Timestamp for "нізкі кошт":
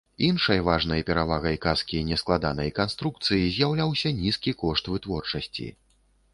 4.25-4.93